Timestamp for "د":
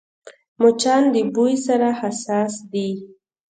1.13-1.15